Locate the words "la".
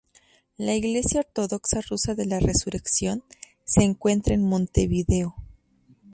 0.57-0.73, 2.25-2.39